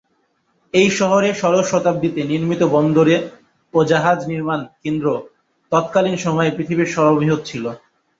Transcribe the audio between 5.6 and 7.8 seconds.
তৎকালীন সময়ে পৃথিবীর সর্ববৃহৎ ছিল।